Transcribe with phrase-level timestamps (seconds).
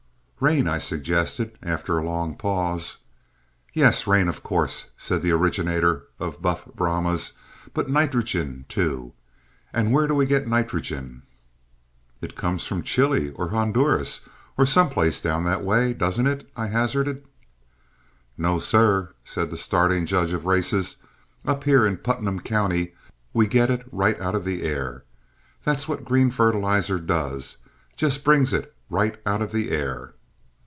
[0.43, 3.03] "Rain," I suggested, after a long pause.
[3.75, 7.33] "Yes, rain, of course," said the originator of Buff Brahmas,
[7.75, 9.13] "but nitrogen, too.
[9.71, 11.21] And where do we get nitrogen?"
[12.21, 14.27] "It comes from Chile, or Honduras,
[14.57, 17.23] or some place down that way, doesn't it?" I hazarded.
[18.35, 20.95] "No, sir," said the starting judge of races.
[21.45, 22.95] "Up here in Putnam County
[23.31, 25.03] we get it right out of the air.
[25.63, 27.57] That's what green fertilizer does
[27.95, 30.15] just brings it right out of the air."